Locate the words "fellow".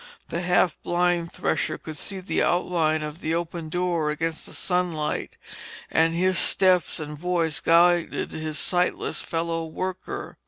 9.21-9.63